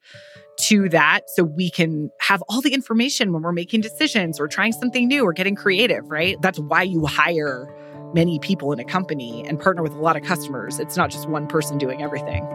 [0.60, 4.74] to that so we can have all the information when we're making decisions or trying
[4.74, 6.38] something new or getting creative, right?
[6.42, 7.68] That's why you hire
[8.14, 10.80] many people in a company and partner with a lot of customers.
[10.80, 12.46] It's not just one person doing everything.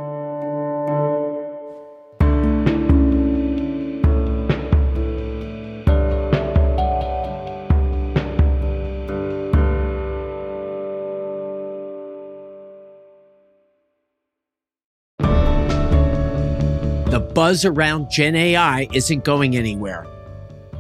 [17.11, 20.07] The buzz around Gen AI isn't going anywhere.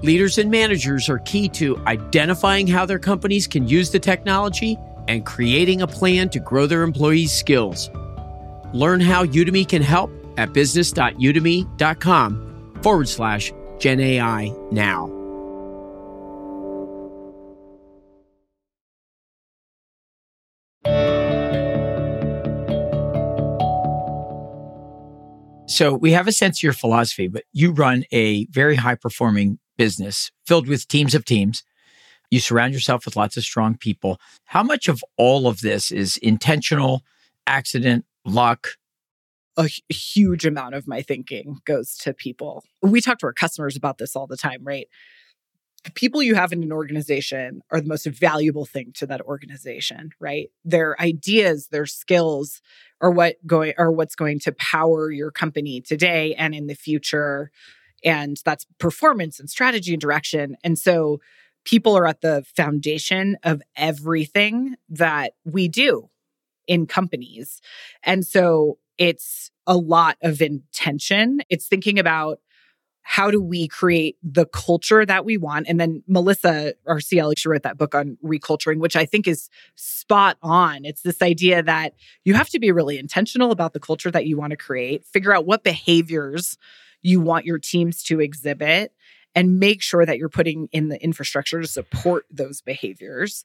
[0.03, 5.25] Leaders and managers are key to identifying how their companies can use the technology and
[5.25, 7.89] creating a plan to grow their employees' skills.
[8.73, 15.09] Learn how Udemy can help at business.udemy.com forward slash Gen AI now.
[25.69, 29.61] So we have a sense of your philosophy, but you run a very high performing
[29.77, 31.63] business filled with teams of teams.
[32.31, 34.19] You surround yourself with lots of strong people.
[34.47, 37.03] How much of all of this is intentional,
[37.47, 38.69] accident, luck?
[39.59, 42.65] A huge amount of my thinking goes to people.
[42.81, 44.89] We talk to our customers about this all the time, right?
[45.85, 50.11] The people you have in an organization are the most valuable thing to that organization,
[50.21, 50.49] right?
[50.65, 52.63] Their ideas, their skills
[53.03, 57.51] are what going are what's going to power your company today and in the future
[58.05, 60.57] and that's performance and strategy and direction.
[60.65, 61.21] And so
[61.65, 66.09] people are at the foundation of everything that we do
[66.67, 67.61] in companies.
[68.03, 71.41] And so it's a lot of intention.
[71.49, 72.41] It's thinking about
[73.05, 75.67] how do we create the culture that we want?
[75.69, 79.51] And then Melissa, our CL, she wrote that book on reculturing, which I think is
[79.75, 80.85] spot on.
[80.85, 84.37] It's this idea that you have to be really intentional about the culture that you
[84.37, 86.57] want to create, figure out what behaviors
[87.03, 88.93] you want your teams to exhibit
[89.35, 93.45] and make sure that you're putting in the infrastructure to support those behaviors.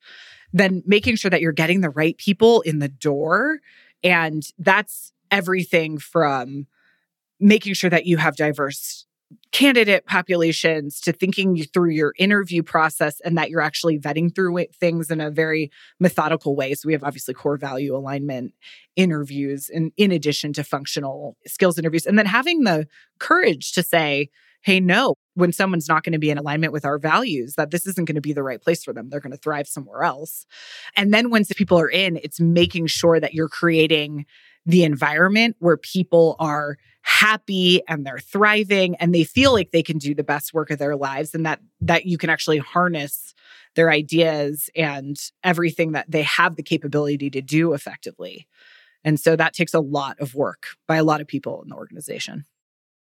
[0.53, 3.59] Then making sure that you're getting the right people in the door.
[4.03, 6.67] And that's everything from
[7.39, 9.06] making sure that you have diverse
[9.57, 15.09] candidate populations to thinking through your interview process and that you're actually vetting through things
[15.09, 16.75] in a very methodical way.
[16.75, 18.53] So we have obviously core value alignment
[18.95, 22.05] interviews in, in addition to functional skills interviews.
[22.05, 24.29] And then having the courage to say,
[24.61, 27.87] hey, no, when someone's not going to be in alignment with our values, that this
[27.87, 29.09] isn't going to be the right place for them.
[29.09, 30.45] They're going to thrive somewhere else.
[30.95, 34.27] And then once the people are in, it's making sure that you're creating
[34.67, 39.97] the environment where people are happy and they're thriving and they feel like they can
[39.97, 43.33] do the best work of their lives and that that you can actually harness
[43.75, 48.45] their ideas and everything that they have the capability to do effectively.
[49.05, 51.75] And so that takes a lot of work by a lot of people in the
[51.75, 52.43] organization.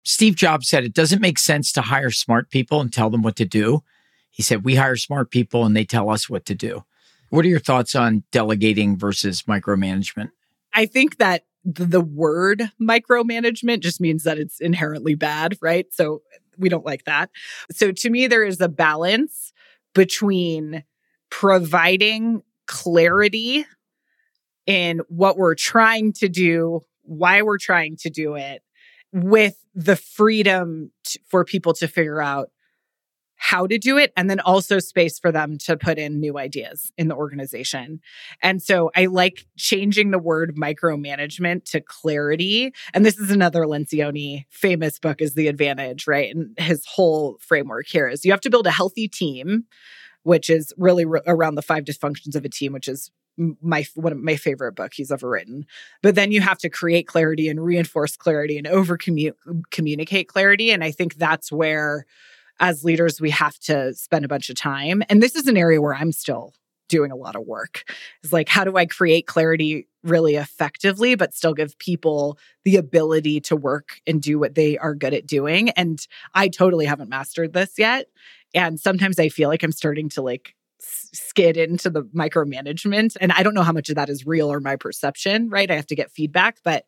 [0.04, 3.36] Steve Jobs said it doesn't make sense to hire smart people and tell them what
[3.38, 3.82] to do.
[4.30, 6.86] He said we hire smart people and they tell us what to do.
[7.32, 10.30] What are your thoughts on delegating versus micromanagement?
[10.76, 15.88] I think that the word micromanagement just means that it's inherently bad, right?
[15.92, 16.22] So
[16.58, 17.32] we don't like that.
[17.72, 19.52] So to me, there is a balance
[19.94, 20.84] between
[21.30, 23.66] providing clarity
[24.66, 28.62] in what we're trying to do, why we're trying to do it,
[29.12, 30.92] with the freedom
[31.28, 32.50] for people to figure out
[33.46, 36.92] how to do it and then also space for them to put in new ideas
[36.98, 38.00] in the organization.
[38.42, 42.74] And so I like changing the word micromanagement to clarity.
[42.96, 46.34] And this is another Lencioni famous book is The Advantage, right?
[46.34, 49.66] And his whole framework here is you have to build a healthy team,
[50.24, 53.12] which is really re- around the five dysfunctions of a team, which is
[53.62, 55.68] my one of my favorite book he's ever written.
[56.02, 60.72] But then you have to create clarity and reinforce clarity and over communicate clarity.
[60.72, 62.08] And I think that's where
[62.60, 65.04] as leaders, we have to spend a bunch of time.
[65.10, 66.54] And this is an area where I'm still
[66.88, 67.84] doing a lot of work.
[68.24, 73.42] Is like, how do I create clarity really effectively, but still give people the ability
[73.42, 75.70] to work and do what they are good at doing?
[75.72, 76.00] And
[76.34, 78.08] I totally haven't mastered this yet.
[78.54, 83.18] And sometimes I feel like I'm starting to like skid into the micromanagement.
[83.20, 85.70] And I don't know how much of that is real or my perception, right?
[85.70, 86.60] I have to get feedback.
[86.64, 86.86] But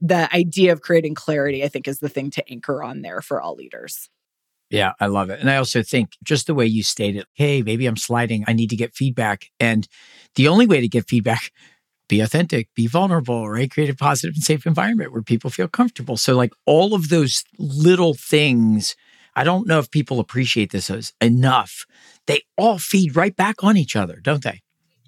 [0.00, 3.40] the idea of creating clarity, I think, is the thing to anchor on there for
[3.40, 4.08] all leaders.
[4.74, 5.38] Yeah, I love it.
[5.40, 8.44] And I also think just the way you stated, hey, maybe I'm sliding.
[8.48, 9.46] I need to get feedback.
[9.60, 9.86] And
[10.34, 11.52] the only way to get feedback,
[12.08, 13.70] be authentic, be vulnerable, right?
[13.70, 16.18] Create a positive and safe environment where people feel comfortable.
[16.18, 18.96] So, like all of those little things,
[19.36, 20.90] I don't know if people appreciate this
[21.22, 21.86] enough.
[22.26, 24.63] They all feed right back on each other, don't they?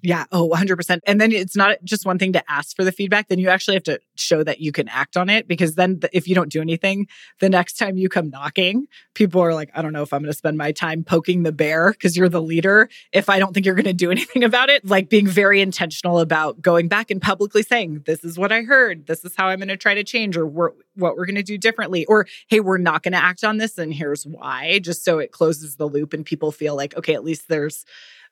[0.07, 0.23] Yeah.
[0.31, 0.99] Oh, 100%.
[1.05, 3.27] And then it's not just one thing to ask for the feedback.
[3.27, 6.29] Then you actually have to show that you can act on it because then if
[6.29, 7.07] you don't do anything,
[7.41, 10.31] the next time you come knocking, people are like, I don't know if I'm going
[10.31, 12.87] to spend my time poking the bear because you're the leader.
[13.11, 16.19] If I don't think you're going to do anything about it, like being very intentional
[16.21, 19.07] about going back and publicly saying, this is what I heard.
[19.07, 21.43] This is how I'm going to try to change or we're, what we're going to
[21.43, 22.05] do differently.
[22.05, 25.33] Or, hey, we're not going to act on this and here's why, just so it
[25.33, 27.83] closes the loop and people feel like, okay, at least there's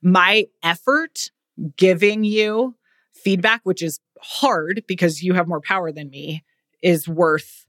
[0.01, 1.31] my effort
[1.77, 2.75] giving you
[3.13, 6.43] feedback, which is hard because you have more power than me,
[6.81, 7.65] is worth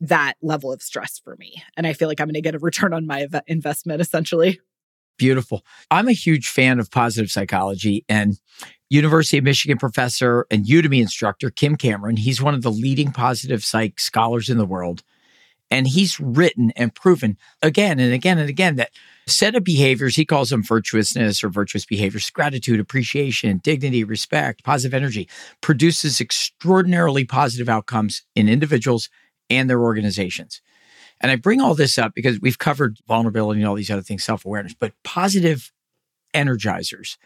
[0.00, 1.62] that level of stress for me.
[1.76, 4.60] And I feel like I'm going to get a return on my investment essentially.
[5.18, 5.64] Beautiful.
[5.90, 8.40] I'm a huge fan of positive psychology and
[8.88, 12.16] University of Michigan professor and Udemy instructor Kim Cameron.
[12.16, 15.02] He's one of the leading positive psych scholars in the world.
[15.70, 18.90] And he's written and proven again and again and again that
[19.30, 24.94] set of behaviors, he calls them virtuousness or virtuous behaviors, gratitude, appreciation, dignity, respect, positive
[24.94, 25.28] energy,
[25.60, 29.08] produces extraordinarily positive outcomes in individuals
[29.48, 30.60] and their organizations.
[31.20, 34.24] And I bring all this up because we've covered vulnerability and all these other things,
[34.24, 35.72] self awareness, but positive
[36.34, 37.16] energizers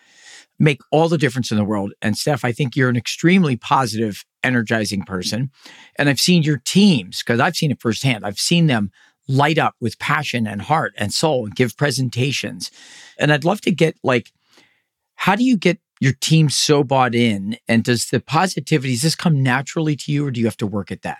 [0.58, 1.92] make all the difference in the world.
[2.00, 5.50] And Steph, I think you're an extremely positive, energizing person.
[5.98, 8.24] And I've seen your teams because I've seen it firsthand.
[8.24, 8.90] I've seen them
[9.28, 12.70] light up with passion and heart and soul and give presentations.
[13.18, 14.32] And I'd love to get like,
[15.16, 17.56] how do you get your team so bought in?
[17.68, 20.66] And does the positivity, does this come naturally to you or do you have to
[20.66, 21.18] work at that?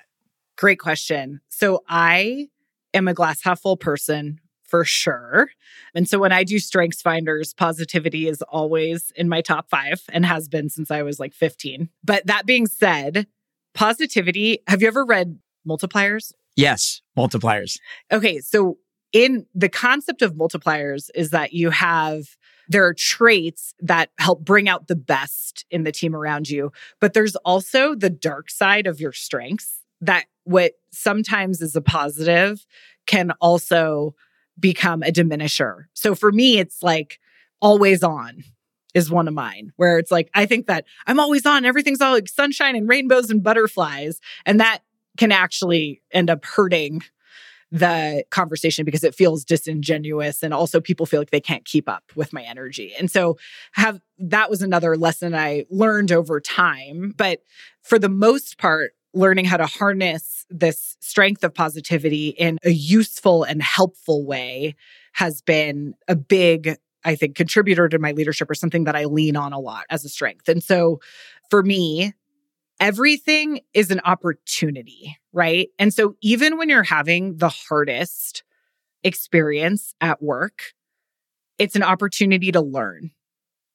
[0.56, 1.40] Great question.
[1.48, 2.48] So I
[2.92, 5.50] am a glass half full person for sure.
[5.94, 10.26] And so when I do strengths finders, positivity is always in my top five and
[10.26, 11.88] has been since I was like 15.
[12.02, 13.26] But that being said,
[13.74, 16.32] positivity, have you ever read Multipliers?
[16.56, 17.78] Yes, multipliers.
[18.12, 18.78] Okay, so
[19.12, 22.36] in the concept of multipliers is that you have
[22.68, 27.12] there are traits that help bring out the best in the team around you, but
[27.12, 32.64] there's also the dark side of your strengths that what sometimes is a positive
[33.06, 34.14] can also
[34.58, 35.84] become a diminisher.
[35.94, 37.18] So for me, it's like
[37.60, 38.44] always on
[38.94, 42.12] is one of mine, where it's like, I think that I'm always on, everything's all
[42.12, 44.20] like sunshine and rainbows and butterflies.
[44.46, 44.80] And that
[45.16, 47.02] can actually end up hurting
[47.70, 52.04] the conversation because it feels disingenuous and also people feel like they can't keep up
[52.14, 52.94] with my energy.
[52.96, 53.36] And so
[53.72, 57.40] have that was another lesson I learned over time, but
[57.82, 63.44] for the most part learning how to harness this strength of positivity in a useful
[63.44, 64.74] and helpful way
[65.12, 69.36] has been a big I think contributor to my leadership or something that I lean
[69.36, 70.48] on a lot as a strength.
[70.48, 71.00] And so
[71.50, 72.14] for me,
[72.80, 75.68] everything is an opportunity, right?
[75.78, 78.42] And so even when you're having the hardest
[79.02, 80.72] experience at work,
[81.58, 83.10] it's an opportunity to learn.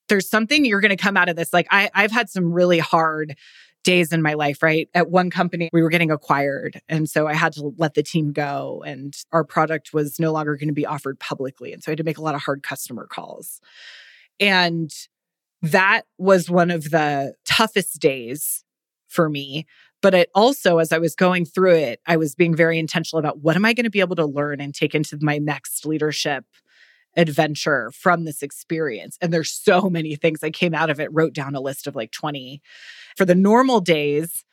[0.10, 1.54] There's something you're going to come out of this.
[1.54, 3.36] Like I, I've had some really hard
[3.84, 4.90] days in my life, right?
[4.94, 6.82] At one company, we were getting acquired.
[6.90, 10.58] And so I had to let the team go, and our product was no longer
[10.58, 11.72] going to be offered publicly.
[11.72, 13.62] And so I had to make a lot of hard customer calls.
[14.40, 14.92] And
[15.62, 18.64] that was one of the toughest days
[19.10, 19.66] for me.
[20.02, 23.40] But it also, as I was going through it, I was being very intentional about
[23.40, 26.46] what am I going to be able to learn and take into my next leadership
[27.18, 29.18] adventure from this experience.
[29.20, 31.96] And there's so many things I came out of it, wrote down a list of
[31.96, 32.62] like 20.
[33.18, 34.46] For the normal days,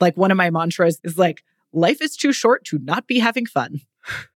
[0.00, 1.42] like one of my mantras is like,
[1.72, 3.80] life is too short to not be having fun.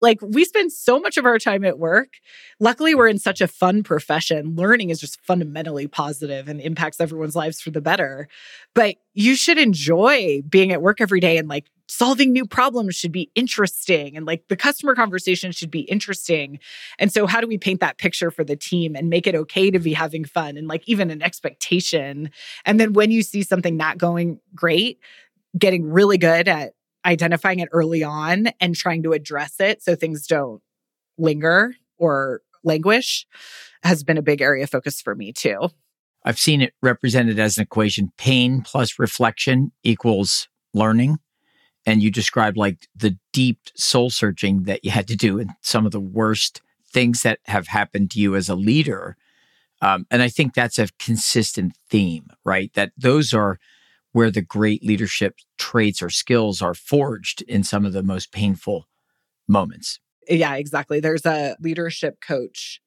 [0.00, 2.14] Like we spend so much of our time at work.
[2.58, 4.56] Luckily, we're in such a fun profession.
[4.56, 8.28] Learning is just fundamentally positive and impacts everyone's lives for the better.
[8.74, 13.12] But you should enjoy being at work every day and like solving new problems should
[13.12, 16.58] be interesting and like the customer conversation should be interesting.
[16.98, 19.70] And so, how do we paint that picture for the team and make it okay
[19.70, 22.30] to be having fun and like even an expectation?
[22.64, 24.98] And then when you see something not going great,
[25.58, 26.74] getting really good at
[27.04, 30.62] identifying it early on and trying to address it so things don't
[31.18, 33.26] linger or languish
[33.82, 35.68] has been a big area of focus for me too.
[36.24, 41.18] I've seen it represented as an equation pain plus reflection equals learning.
[41.84, 45.84] And you described like the deep soul searching that you had to do and some
[45.84, 49.16] of the worst things that have happened to you as a leader.
[49.80, 52.72] Um, and I think that's a consistent theme, right?
[52.74, 53.58] That those are
[54.12, 58.86] where the great leadership traits or skills are forged in some of the most painful
[59.48, 59.98] moments.
[60.28, 61.00] Yeah, exactly.
[61.00, 62.80] There's a leadership coach,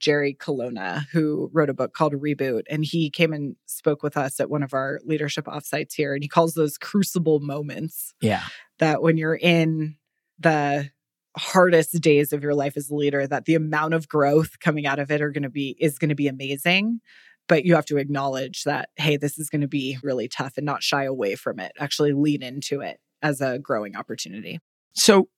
[0.00, 2.62] Jerry Colonna, who wrote a book called Reboot.
[2.70, 6.14] And he came and spoke with us at one of our leadership offsites here.
[6.14, 8.14] And he calls those crucible moments.
[8.20, 8.44] Yeah.
[8.78, 9.96] That when you're in
[10.38, 10.90] the
[11.36, 14.98] hardest days of your life as a leader, that the amount of growth coming out
[14.98, 17.00] of it are going to be is going to be amazing
[17.48, 20.66] but you have to acknowledge that hey this is going to be really tough and
[20.66, 24.60] not shy away from it actually lean into it as a growing opportunity.
[24.94, 25.28] So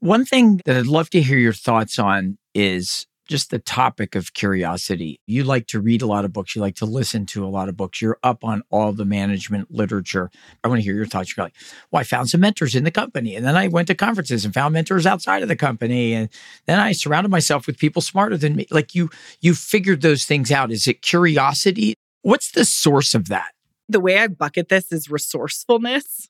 [0.00, 4.32] one thing that i'd love to hear your thoughts on is just the topic of
[4.32, 5.20] curiosity.
[5.26, 6.56] You like to read a lot of books.
[6.56, 8.00] You like to listen to a lot of books.
[8.00, 10.30] You're up on all the management literature.
[10.64, 11.36] I want to hear your thoughts.
[11.36, 11.54] You're like,
[11.90, 13.36] well, I found some mentors in the company.
[13.36, 16.14] And then I went to conferences and found mentors outside of the company.
[16.14, 16.30] And
[16.66, 18.66] then I surrounded myself with people smarter than me.
[18.70, 19.10] Like you,
[19.40, 20.72] you figured those things out.
[20.72, 21.94] Is it curiosity?
[22.22, 23.52] What's the source of that?
[23.88, 26.28] The way I bucket this is resourcefulness.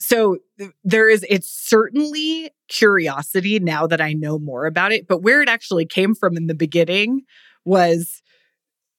[0.00, 0.38] So
[0.82, 5.48] there is, it's certainly curiosity now that I know more about it, but where it
[5.48, 7.22] actually came from in the beginning
[7.66, 8.22] was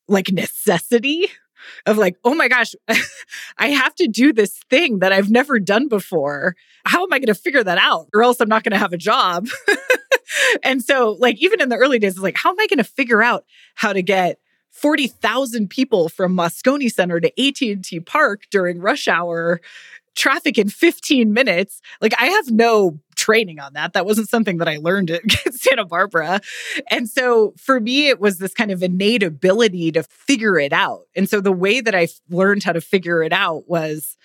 [0.08, 1.28] like necessity
[1.86, 2.76] of like, oh my gosh,
[3.58, 6.56] I have to do this thing that I've never done before.
[6.86, 8.08] How am I going to figure that out?
[8.14, 9.48] Or else I'm not going to have a job.
[10.64, 12.84] and so, like, even in the early days, it's like, how am I going to
[12.84, 13.46] figure out
[13.76, 14.40] how to get
[14.72, 19.62] 40,000 people from Moscone Center to AT&T Park during rush hour
[20.16, 21.82] traffic in 15 minutes.
[22.02, 23.94] Like I have no training on that.
[23.94, 26.42] That wasn't something that I learned at Santa Barbara.
[26.90, 31.04] And so for me, it was this kind of innate ability to figure it out.
[31.16, 34.18] And so the way that I learned how to figure it out was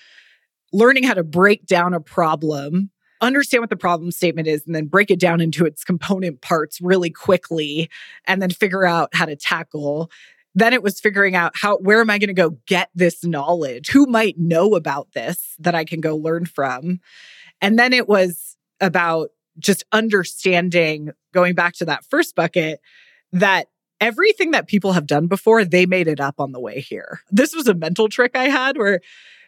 [0.73, 4.87] learning how to break down a problem understand what the problem statement is and then
[4.87, 7.91] break it down into its component parts really quickly
[8.27, 10.11] and then figure out how to tackle
[10.57, 13.91] then it was figuring out how where am i going to go get this knowledge?
[13.91, 17.01] Who might know about this that i can go learn from?
[17.61, 19.29] And then it was about
[19.59, 22.81] just understanding going back to that first bucket
[23.33, 23.69] that
[24.01, 27.21] everything that people have done before they made it up on the way here.
[27.31, 29.01] This was a mental trick i had where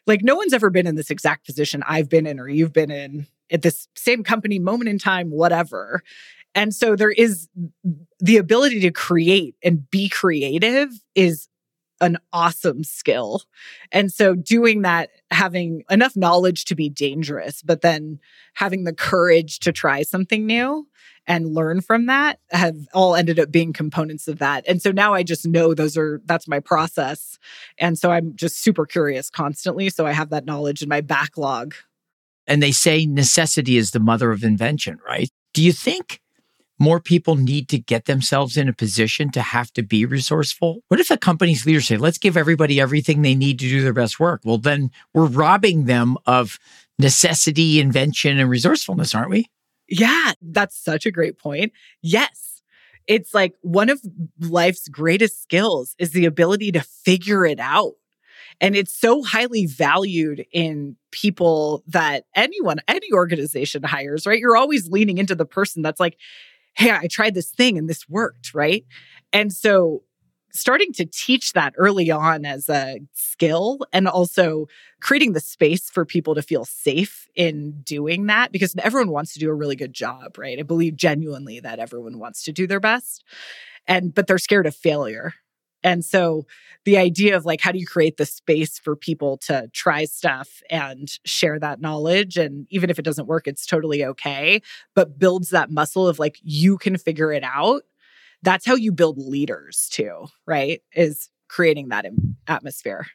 [0.07, 2.91] like no one's ever been in this exact position i've been in or you've been
[2.91, 6.03] in at this same company moment in time whatever
[6.55, 7.49] and so there is
[8.21, 11.49] the ability to create and be creative is
[12.01, 13.43] an awesome skill.
[13.93, 18.21] And so doing that, having enough knowledge to be dangerous, but then
[18.55, 20.87] having the courage to try something new
[21.27, 24.65] and learn from that have all ended up being components of that.
[24.67, 27.39] And so now I just know those are that's my process.
[27.79, 29.91] And so I'm just super curious constantly.
[29.91, 31.75] So I have that knowledge in my backlog.
[32.47, 35.29] And they say necessity is the mother of invention, right?
[35.53, 36.21] Do you think
[36.79, 40.81] more people need to get themselves in a position to have to be resourceful?
[40.89, 43.93] What if a company's leaders say, let's give everybody everything they need to do their
[43.93, 44.43] best work?
[44.45, 46.59] Well, then we're robbing them of
[46.99, 49.51] necessity, invention, and resourcefulness, aren't we?
[49.89, 51.73] Yeah, that's such a great point.
[52.03, 52.63] Yes.
[53.07, 54.01] It's like one of
[54.41, 57.95] life's greatest skills is the ability to figure it out.
[58.61, 64.39] And it's so highly valued in people that anyone, any organization hires, right?
[64.39, 66.19] You're always leaning into the person that's like,
[66.79, 68.85] hey, I tried this thing and this worked, right?
[69.33, 70.05] And so
[70.53, 74.67] starting to teach that early on as a skill and also
[75.01, 79.41] creating the space for people to feel safe in doing that because everyone wants to
[79.41, 80.59] do a really good job, right?
[80.59, 83.25] I believe genuinely that everyone wants to do their best.
[83.87, 85.35] And but they're scared of failure,
[85.83, 86.47] and so
[86.85, 90.61] the idea of like, how do you create the space for people to try stuff
[90.71, 92.37] and share that knowledge?
[92.37, 94.61] And even if it doesn't work, it's totally okay,
[94.95, 97.83] but builds that muscle of like, you can figure it out.
[98.43, 100.83] that's how you build leaders too, right?
[100.95, 102.07] Is creating that
[102.47, 103.07] atmosphere.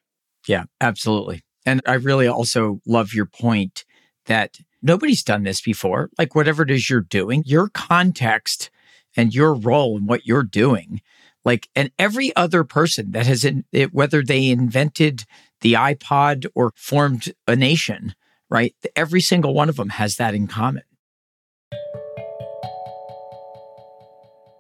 [0.48, 1.44] Yeah, absolutely.
[1.66, 3.86] And I really also love your point
[4.26, 6.10] that nobody's done this before.
[6.18, 8.70] Like, whatever it is you're doing, your context
[9.16, 11.02] and your role and what you're doing,
[11.46, 15.26] like, and every other person that has, in, it, whether they invented
[15.62, 18.16] the iPod or formed a nation,
[18.50, 18.76] right?
[18.96, 20.84] Every single one of them has that in common.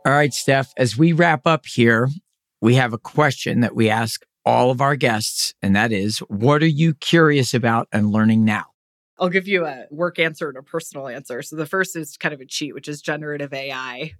[0.05, 2.09] All right, Steph, as we wrap up here,
[2.59, 6.61] we have a question that we ask all of our guests, and that is what
[6.61, 8.65] are you curious about and learning now?
[9.17, 11.41] I'll give you a work answer and a personal answer.
[11.41, 14.13] So the first is kind of a cheat, which is generative AI.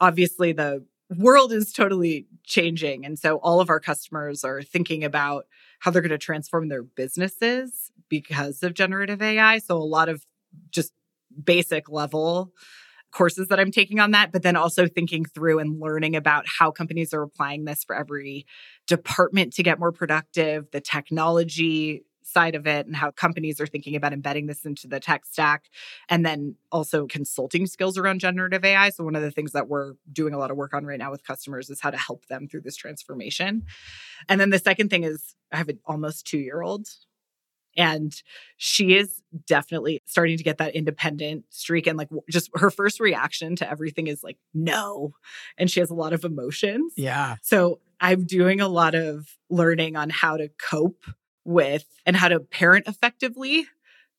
[0.00, 0.86] Obviously, the
[1.16, 3.04] world is totally changing.
[3.04, 5.46] And so all of our customers are thinking about
[5.80, 9.58] how they're going to transform their businesses because of generative AI.
[9.58, 10.26] So a lot of
[10.70, 10.92] just
[11.44, 12.52] basic level
[13.10, 16.70] courses that I'm taking on that, but then also thinking through and learning about how
[16.70, 18.46] companies are applying this for every
[18.86, 23.96] department to get more productive, the technology side of it and how companies are thinking
[23.96, 25.64] about embedding this into the tech stack
[26.08, 29.94] and then also consulting skills around generative AI so one of the things that we're
[30.12, 32.48] doing a lot of work on right now with customers is how to help them
[32.48, 33.62] through this transformation
[34.28, 36.88] and then the second thing is I have an almost 2 year old
[37.78, 38.12] and
[38.56, 41.86] she is definitely starting to get that independent streak.
[41.86, 45.14] And like, just her first reaction to everything is like, no.
[45.56, 46.92] And she has a lot of emotions.
[46.96, 47.36] Yeah.
[47.40, 51.04] So I'm doing a lot of learning on how to cope
[51.48, 53.66] with and how to parent effectively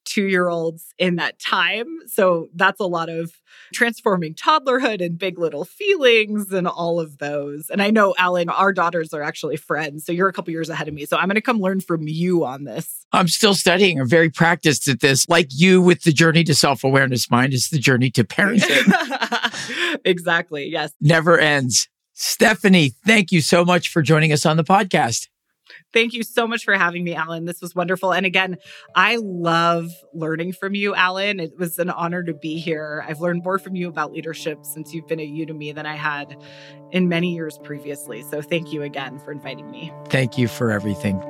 [0.05, 1.99] two year olds in that time.
[2.07, 3.31] So that's a lot of
[3.73, 7.69] transforming toddlerhood and big little feelings and all of those.
[7.69, 10.05] And I know, Alan, our daughters are actually friends.
[10.05, 11.05] So you're a couple years ahead of me.
[11.05, 13.05] So I'm going to come learn from you on this.
[13.11, 13.99] I'm still studying.
[13.99, 15.27] I'm very practiced at this.
[15.29, 19.99] Like you with the journey to self awareness, mine is the journey to parenting.
[20.05, 20.67] exactly.
[20.67, 20.91] Yes.
[20.99, 21.87] Never ends.
[22.13, 25.27] Stephanie, thank you so much for joining us on the podcast.
[25.93, 27.45] Thank you so much for having me, Alan.
[27.45, 28.13] This was wonderful.
[28.13, 28.57] And again,
[28.95, 31.39] I love learning from you, Alan.
[31.39, 33.03] It was an honor to be here.
[33.07, 36.35] I've learned more from you about leadership since you've been at Udemy than I had
[36.91, 38.23] in many years previously.
[38.23, 39.91] So thank you again for inviting me.
[40.09, 41.21] Thank you for everything.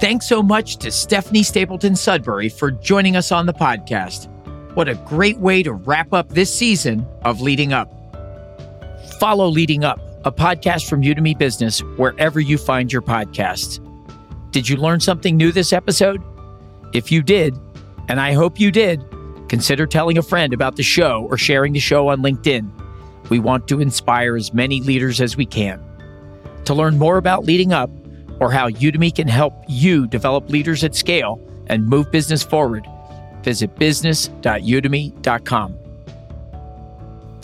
[0.00, 4.28] Thanks so much to Stephanie Stapleton Sudbury for joining us on the podcast.
[4.74, 8.03] What a great way to wrap up this season of Leading Up.
[9.24, 13.80] Follow Leading Up, a podcast from Udemy Business, wherever you find your podcasts.
[14.50, 16.22] Did you learn something new this episode?
[16.92, 17.58] If you did,
[18.08, 19.02] and I hope you did,
[19.48, 22.70] consider telling a friend about the show or sharing the show on LinkedIn.
[23.30, 25.82] We want to inspire as many leaders as we can.
[26.66, 27.88] To learn more about Leading Up
[28.40, 32.86] or how Udemy can help you develop leaders at scale and move business forward,
[33.42, 35.78] visit business.udemy.com.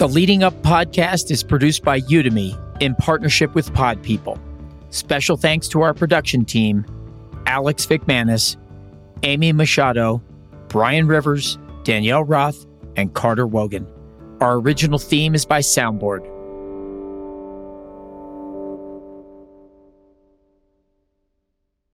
[0.00, 4.40] The Leading Up podcast is produced by Udemy in partnership with Pod People.
[4.88, 6.86] Special thanks to our production team
[7.44, 8.56] Alex McManus,
[9.24, 10.22] Amy Machado,
[10.68, 12.64] Brian Rivers, Danielle Roth,
[12.96, 13.86] and Carter Wogan.
[14.40, 16.26] Our original theme is by Soundboard.